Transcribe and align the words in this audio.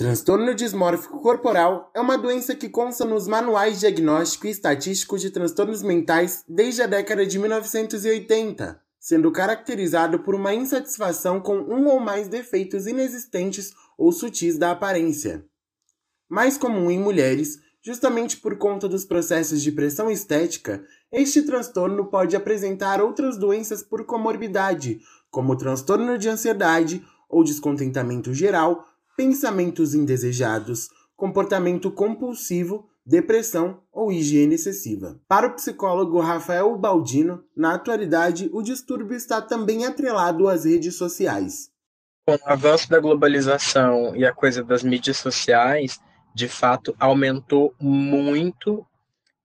transtorno 0.00 0.54
dismórfico 0.54 1.20
corporal 1.20 1.90
é 1.94 2.00
uma 2.00 2.16
doença 2.16 2.54
que 2.54 2.70
consta 2.70 3.04
nos 3.04 3.28
manuais 3.28 3.80
diagnóstico 3.80 4.46
e 4.46 4.50
estatístico 4.50 5.18
de 5.18 5.28
transtornos 5.28 5.82
mentais 5.82 6.42
desde 6.48 6.80
a 6.80 6.86
década 6.86 7.26
de 7.26 7.38
1980, 7.38 8.80
sendo 8.98 9.30
caracterizado 9.30 10.20
por 10.20 10.34
uma 10.34 10.54
insatisfação 10.54 11.38
com 11.38 11.58
um 11.58 11.86
ou 11.86 12.00
mais 12.00 12.28
defeitos 12.28 12.86
inexistentes 12.86 13.74
ou 13.98 14.10
sutis 14.10 14.56
da 14.56 14.70
aparência. 14.70 15.44
Mais 16.30 16.56
comum 16.56 16.90
em 16.90 16.98
mulheres, 16.98 17.58
justamente 17.82 18.38
por 18.38 18.56
conta 18.56 18.88
dos 18.88 19.04
processos 19.04 19.60
de 19.60 19.70
pressão 19.70 20.10
estética, 20.10 20.82
este 21.12 21.42
transtorno 21.42 22.06
pode 22.06 22.34
apresentar 22.34 23.02
outras 23.02 23.36
doenças 23.36 23.82
por 23.82 24.06
comorbidade, 24.06 24.98
como 25.30 25.58
transtorno 25.58 26.16
de 26.16 26.30
ansiedade 26.30 27.04
ou 27.28 27.44
descontentamento 27.44 28.32
geral 28.32 28.86
pensamentos 29.20 29.92
indesejados, 29.92 30.88
comportamento 31.14 31.90
compulsivo, 31.90 32.88
depressão 33.04 33.82
ou 33.92 34.10
higiene 34.10 34.54
excessiva. 34.54 35.20
Para 35.28 35.46
o 35.46 35.54
psicólogo 35.54 36.18
Rafael 36.20 36.74
Baldino, 36.78 37.44
na 37.54 37.74
atualidade, 37.74 38.48
o 38.50 38.62
distúrbio 38.62 39.14
está 39.14 39.42
também 39.42 39.84
atrelado 39.84 40.48
às 40.48 40.64
redes 40.64 40.94
sociais. 40.94 41.70
Com 42.26 42.32
o 42.32 42.38
avanço 42.46 42.88
da 42.88 42.98
globalização 42.98 44.16
e 44.16 44.24
a 44.24 44.32
coisa 44.32 44.64
das 44.64 44.82
mídias 44.82 45.18
sociais, 45.18 46.00
de 46.34 46.48
fato, 46.48 46.96
aumentou 46.98 47.74
muito 47.78 48.86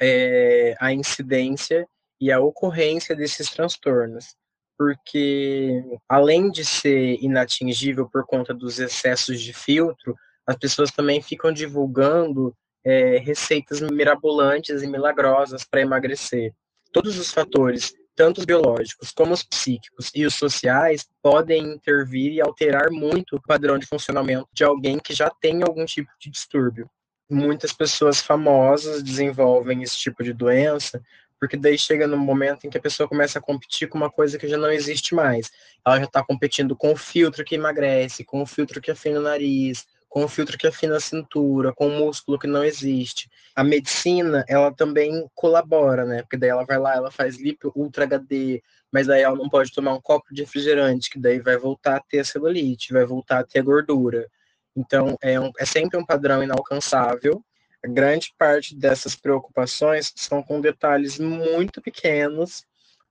é, 0.00 0.74
a 0.80 0.92
incidência 0.92 1.86
e 2.20 2.32
a 2.32 2.40
ocorrência 2.40 3.14
desses 3.14 3.48
transtornos 3.48 4.34
porque 4.80 5.84
além 6.08 6.50
de 6.50 6.64
ser 6.64 7.22
inatingível 7.22 8.08
por 8.08 8.24
conta 8.24 8.54
dos 8.54 8.78
excessos 8.78 9.38
de 9.38 9.52
filtro, 9.52 10.16
as 10.46 10.56
pessoas 10.56 10.90
também 10.90 11.20
ficam 11.20 11.52
divulgando 11.52 12.56
é, 12.82 13.18
receitas 13.18 13.82
mirabolantes 13.82 14.82
e 14.82 14.86
milagrosas 14.86 15.64
para 15.64 15.82
emagrecer. 15.82 16.54
Todos 16.90 17.18
os 17.18 17.30
fatores, 17.30 17.92
tanto 18.16 18.38
os 18.38 18.46
biológicos 18.46 19.12
como 19.12 19.34
os 19.34 19.42
psíquicos 19.42 20.10
e 20.14 20.24
os 20.24 20.34
sociais, 20.34 21.06
podem 21.22 21.74
intervir 21.74 22.32
e 22.32 22.40
alterar 22.40 22.90
muito 22.90 23.36
o 23.36 23.42
padrão 23.42 23.78
de 23.78 23.84
funcionamento 23.84 24.48
de 24.50 24.64
alguém 24.64 24.98
que 24.98 25.12
já 25.12 25.28
tem 25.28 25.62
algum 25.62 25.84
tipo 25.84 26.10
de 26.18 26.30
distúrbio. 26.30 26.88
Muitas 27.30 27.74
pessoas 27.74 28.22
famosas 28.22 29.02
desenvolvem 29.02 29.82
esse 29.82 29.98
tipo 29.98 30.24
de 30.24 30.32
doença 30.32 31.02
porque 31.40 31.56
daí 31.56 31.78
chega 31.78 32.06
no 32.06 32.18
momento 32.18 32.66
em 32.66 32.70
que 32.70 32.76
a 32.76 32.80
pessoa 32.80 33.08
começa 33.08 33.38
a 33.38 33.42
competir 33.42 33.88
com 33.88 33.96
uma 33.96 34.10
coisa 34.10 34.38
que 34.38 34.46
já 34.46 34.58
não 34.58 34.70
existe 34.70 35.14
mais. 35.14 35.50
Ela 35.84 35.98
já 35.98 36.04
está 36.04 36.22
competindo 36.22 36.76
com 36.76 36.92
o 36.92 36.96
filtro 36.96 37.42
que 37.42 37.54
emagrece, 37.54 38.22
com 38.22 38.42
o 38.42 38.46
filtro 38.46 38.78
que 38.78 38.90
afina 38.90 39.18
o 39.18 39.22
nariz, 39.22 39.86
com 40.06 40.22
o 40.22 40.28
filtro 40.28 40.58
que 40.58 40.66
afina 40.66 40.96
a 40.96 41.00
cintura, 41.00 41.72
com 41.72 41.86
o 41.86 41.98
músculo 41.98 42.38
que 42.38 42.46
não 42.46 42.62
existe. 42.62 43.30
A 43.56 43.64
medicina, 43.64 44.44
ela 44.46 44.70
também 44.70 45.26
colabora, 45.34 46.04
né? 46.04 46.20
Porque 46.22 46.36
daí 46.36 46.50
ela 46.50 46.64
vai 46.66 46.78
lá, 46.78 46.94
ela 46.94 47.10
faz 47.10 47.38
lipo 47.38 47.72
ultra 47.74 48.04
HD, 48.04 48.62
mas 48.92 49.06
daí 49.06 49.22
ela 49.22 49.36
não 49.36 49.48
pode 49.48 49.72
tomar 49.72 49.94
um 49.94 50.00
copo 50.00 50.34
de 50.34 50.42
refrigerante, 50.42 51.08
que 51.08 51.18
daí 51.18 51.38
vai 51.38 51.56
voltar 51.56 51.96
a 51.96 52.00
ter 52.00 52.18
a 52.18 52.24
celulite, 52.24 52.92
vai 52.92 53.06
voltar 53.06 53.38
a 53.38 53.44
ter 53.44 53.60
a 53.60 53.62
gordura. 53.62 54.28
Então, 54.76 55.16
é, 55.22 55.40
um, 55.40 55.50
é 55.58 55.64
sempre 55.64 55.98
um 55.98 56.04
padrão 56.04 56.42
inalcançável, 56.42 57.42
grande 57.88 58.34
parte 58.38 58.74
dessas 58.74 59.14
preocupações 59.14 60.12
são 60.16 60.42
com 60.42 60.60
detalhes 60.60 61.18
muito 61.18 61.80
pequenos 61.80 62.64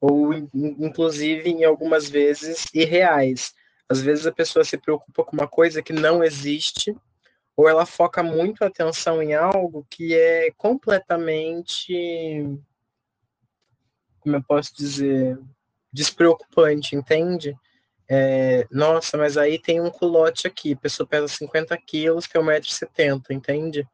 ou 0.00 0.34
inclusive 0.34 1.48
em 1.50 1.64
algumas 1.64 2.08
vezes 2.08 2.66
irreais. 2.74 3.54
Às 3.88 4.00
vezes 4.00 4.26
a 4.26 4.32
pessoa 4.32 4.64
se 4.64 4.76
preocupa 4.76 5.24
com 5.24 5.36
uma 5.36 5.48
coisa 5.48 5.82
que 5.82 5.92
não 5.92 6.22
existe 6.22 6.94
ou 7.56 7.68
ela 7.68 7.86
foca 7.86 8.22
muito 8.22 8.62
a 8.62 8.66
atenção 8.66 9.22
em 9.22 9.34
algo 9.34 9.86
que 9.88 10.14
é 10.14 10.50
completamente 10.56 11.94
como 14.26 14.34
eu 14.34 14.42
posso 14.42 14.74
dizer, 14.74 15.38
despreocupante, 15.92 16.96
entende? 16.96 17.56
É, 18.08 18.66
nossa, 18.72 19.16
mas 19.16 19.36
aí 19.36 19.56
tem 19.56 19.80
um 19.80 19.88
culote 19.88 20.48
aqui, 20.48 20.72
a 20.72 20.76
pessoa 20.76 21.06
pesa 21.06 21.28
50 21.28 21.76
quilos, 21.78 22.26
tem 22.26 22.42
1,70m, 22.42 23.30
entende? 23.30 23.88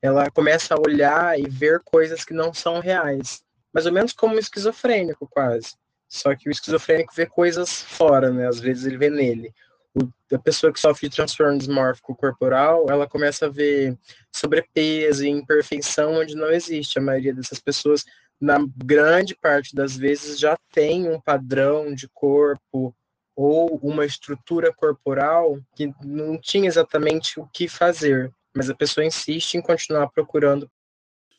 Ela 0.00 0.30
começa 0.30 0.74
a 0.74 0.80
olhar 0.80 1.38
e 1.38 1.48
ver 1.48 1.80
coisas 1.84 2.24
que 2.24 2.32
não 2.32 2.54
são 2.54 2.80
reais. 2.80 3.42
Mais 3.72 3.86
ou 3.86 3.92
menos 3.92 4.12
como 4.12 4.34
um 4.34 4.38
esquizofrênico, 4.38 5.28
quase. 5.28 5.74
Só 6.08 6.34
que 6.34 6.48
o 6.48 6.52
esquizofrênico 6.52 7.12
vê 7.14 7.26
coisas 7.26 7.82
fora, 7.82 8.30
né? 8.30 8.46
Às 8.46 8.60
vezes 8.60 8.86
ele 8.86 8.96
vê 8.96 9.10
nele. 9.10 9.52
O, 9.94 10.08
a 10.34 10.38
pessoa 10.38 10.72
que 10.72 10.80
sofre 10.80 11.08
de 11.08 11.16
transtorno 11.16 11.58
dismórfico 11.58 12.14
corporal, 12.14 12.86
ela 12.88 13.06
começa 13.06 13.46
a 13.46 13.50
ver 13.50 13.98
sobrepeso 14.32 15.24
e 15.24 15.28
imperfeição 15.28 16.14
onde 16.14 16.34
não 16.34 16.50
existe. 16.50 16.98
A 16.98 17.02
maioria 17.02 17.34
dessas 17.34 17.58
pessoas, 17.58 18.04
na 18.40 18.58
grande 18.76 19.34
parte 19.34 19.74
das 19.74 19.96
vezes, 19.96 20.38
já 20.38 20.56
tem 20.72 21.08
um 21.08 21.20
padrão 21.20 21.92
de 21.92 22.08
corpo 22.08 22.94
ou 23.36 23.78
uma 23.82 24.06
estrutura 24.06 24.72
corporal 24.72 25.58
que 25.74 25.92
não 26.02 26.40
tinha 26.40 26.66
exatamente 26.66 27.38
o 27.38 27.46
que 27.52 27.68
fazer 27.68 28.32
mas 28.58 28.68
a 28.68 28.74
pessoa 28.74 29.06
insiste 29.06 29.54
em 29.54 29.62
continuar 29.62 30.08
procurando. 30.08 30.68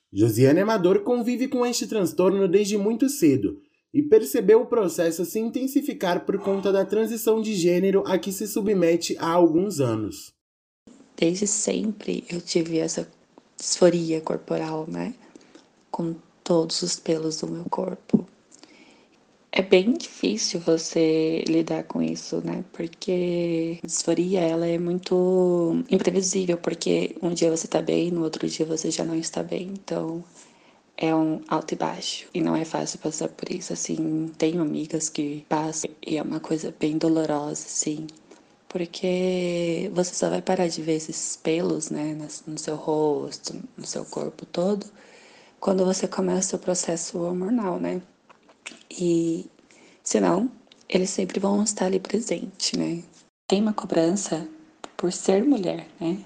Josiane 0.09 0.61
Amador 0.61 1.01
convive 1.01 1.49
com 1.49 1.65
este 1.65 1.85
transtorno 1.85 2.47
desde 2.47 2.77
muito 2.77 3.09
cedo 3.09 3.61
e 3.93 4.01
percebeu 4.01 4.61
o 4.61 4.65
processo 4.65 5.25
se 5.25 5.37
intensificar 5.37 6.25
por 6.25 6.39
conta 6.39 6.71
da 6.71 6.85
transição 6.85 7.41
de 7.41 7.55
gênero 7.55 8.03
a 8.07 8.17
que 8.17 8.31
se 8.31 8.47
submete 8.47 9.17
há 9.19 9.29
alguns 9.31 9.81
anos. 9.81 10.31
Desde 11.17 11.45
sempre 11.45 12.23
eu 12.29 12.39
tive 12.39 12.77
essa 12.77 13.05
disforia 13.57 14.21
corporal, 14.21 14.87
né? 14.87 15.13
Com 15.91 16.15
todos 16.41 16.81
os 16.81 16.97
pelos 16.97 17.41
do 17.41 17.47
meu 17.47 17.65
corpo. 17.65 18.25
É 19.59 19.61
bem 19.61 19.91
difícil 19.91 20.57
você 20.61 21.43
lidar 21.45 21.83
com 21.83 22.01
isso, 22.01 22.39
né? 22.45 22.63
Porque 22.71 23.77
a 23.83 23.85
disforia, 23.85 24.39
ela 24.39 24.65
é 24.65 24.79
muito 24.79 25.83
imprevisível, 25.89 26.57
porque 26.57 27.17
um 27.21 27.33
dia 27.33 27.51
você 27.51 27.67
tá 27.67 27.81
bem, 27.81 28.09
no 28.09 28.23
outro 28.23 28.47
dia 28.47 28.65
você 28.65 28.89
já 28.89 29.03
não 29.03 29.15
está 29.15 29.43
bem. 29.43 29.73
Então, 29.73 30.23
é 30.97 31.13
um 31.13 31.41
alto 31.49 31.73
e 31.73 31.77
baixo. 31.77 32.27
E 32.33 32.41
não 32.41 32.55
é 32.55 32.63
fácil 32.63 32.99
passar 32.99 33.27
por 33.27 33.51
isso, 33.51 33.73
assim. 33.73 34.31
Tenho 34.37 34.61
amigas 34.61 35.09
que 35.09 35.45
passam 35.49 35.91
e 36.07 36.17
é 36.17 36.21
uma 36.23 36.39
coisa 36.39 36.73
bem 36.79 36.97
dolorosa, 36.97 37.65
assim. 37.65 38.07
Porque 38.69 39.91
você 39.93 40.13
só 40.15 40.29
vai 40.29 40.41
parar 40.41 40.69
de 40.69 40.81
ver 40.81 40.95
esses 40.95 41.35
pelos, 41.35 41.89
né, 41.89 42.17
no 42.47 42.57
seu 42.57 42.75
rosto, 42.77 43.61
no 43.77 43.85
seu 43.85 44.05
corpo 44.05 44.45
todo, 44.45 44.85
quando 45.59 45.85
você 45.85 46.07
começa 46.07 46.55
o 46.55 46.59
processo 46.59 47.19
hormonal, 47.19 47.77
né? 47.79 48.01
E 48.99 49.49
senão, 50.03 50.51
eles 50.89 51.09
sempre 51.09 51.39
vão 51.39 51.63
estar 51.63 51.85
ali 51.85 52.01
presente, 52.01 52.77
né? 52.77 53.01
Tem 53.47 53.61
uma 53.61 53.71
cobrança 53.71 54.45
por 54.97 55.13
ser 55.13 55.43
mulher, 55.45 55.87
né? 56.01 56.19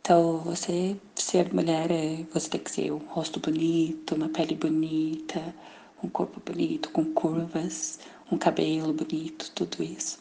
Então, 0.00 0.38
você 0.38 0.94
ser 1.14 1.52
mulher 1.54 1.90
é 1.90 2.24
você 2.32 2.50
tem 2.50 2.60
que 2.60 2.70
ser 2.70 2.92
um 2.92 2.98
rosto 2.98 3.40
bonito, 3.40 4.14
uma 4.14 4.28
pele 4.28 4.54
bonita, 4.54 5.54
um 6.02 6.08
corpo 6.08 6.38
bonito, 6.44 6.90
com 6.90 7.04
curvas, 7.14 7.98
um 8.30 8.36
cabelo 8.36 8.92
bonito, 8.92 9.50
tudo 9.54 9.82
isso. 9.82 10.18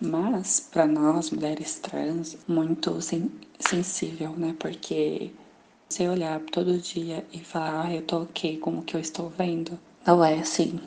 Mas, 0.00 0.58
para 0.58 0.86
nós, 0.86 1.30
mulheres 1.30 1.78
trans, 1.80 2.38
muito 2.48 3.00
sen 3.02 3.30
sensível, 3.60 4.30
né? 4.30 4.56
Porque 4.58 5.30
você 5.88 6.08
olhar 6.08 6.40
todo 6.40 6.78
dia 6.78 7.24
e 7.32 7.38
falar, 7.40 7.86
ah, 7.86 7.94
eu 7.94 8.02
tô 8.02 8.22
ok 8.22 8.56
com 8.58 8.78
o 8.78 8.82
que 8.82 8.96
eu 8.96 9.00
estou 9.00 9.28
vendo, 9.28 9.78
não 10.06 10.24
é 10.24 10.40
assim. 10.40 10.78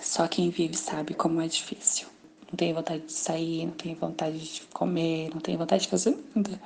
Só 0.00 0.26
quem 0.28 0.50
vive 0.50 0.76
sabe 0.76 1.14
como 1.14 1.40
é 1.40 1.46
difícil. 1.46 2.06
Não 2.50 2.56
tem 2.56 2.72
vontade 2.72 3.06
de 3.06 3.12
sair, 3.12 3.66
não 3.66 3.72
tem 3.72 3.94
vontade 3.94 4.38
de 4.38 4.60
comer, 4.72 5.30
não 5.32 5.40
tem 5.40 5.56
vontade 5.56 5.84
de 5.84 5.88
fazer 5.88 6.16
nada. 6.34 6.60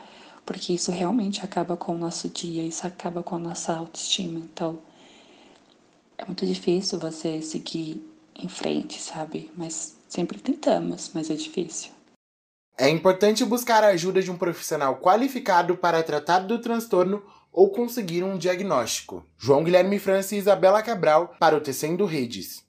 Porque 0.44 0.72
isso 0.72 0.90
realmente 0.90 1.44
acaba 1.44 1.76
com 1.76 1.94
o 1.94 1.98
nosso 1.98 2.28
dia, 2.28 2.62
isso 2.62 2.86
acaba 2.86 3.22
com 3.22 3.36
a 3.36 3.38
nossa 3.38 3.72
autoestima. 3.72 4.38
Então, 4.38 4.78
é 6.18 6.24
muito 6.24 6.46
difícil 6.46 6.98
você 6.98 7.40
seguir 7.42 8.02
em 8.34 8.48
frente, 8.48 9.00
sabe? 9.00 9.50
Mas 9.56 9.96
sempre 10.08 10.38
tentamos, 10.38 11.10
mas 11.14 11.30
é 11.30 11.34
difícil. 11.34 11.90
É 12.78 12.88
importante 12.90 13.44
buscar 13.44 13.82
a 13.82 13.88
ajuda 13.88 14.20
de 14.20 14.30
um 14.30 14.36
profissional 14.36 14.96
qualificado 14.98 15.76
para 15.76 16.02
tratar 16.02 16.40
do 16.40 16.58
transtorno 16.58 17.22
ou 17.56 17.70
conseguir 17.70 18.22
um 18.22 18.36
diagnóstico. 18.36 19.24
João 19.38 19.64
Guilherme 19.64 19.98
França 19.98 20.34
e 20.34 20.38
Isabela 20.38 20.82
Cabral 20.82 21.34
para 21.40 21.56
o 21.56 21.60
Tecendo 21.60 22.04
Redes. 22.04 22.65